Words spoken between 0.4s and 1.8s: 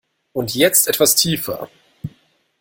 jetzt etwas tiefer!